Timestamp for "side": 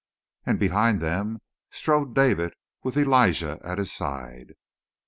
3.93-4.55